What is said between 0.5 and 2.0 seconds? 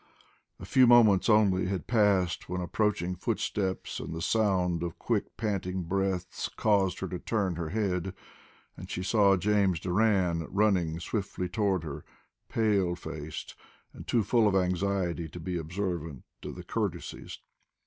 A few moments only had